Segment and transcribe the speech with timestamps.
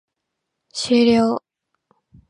[0.73, 1.43] 終了